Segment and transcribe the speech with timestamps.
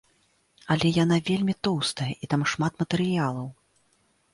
[0.75, 3.47] Але яна вельмі тоўстая і там шмат матэрыялаў.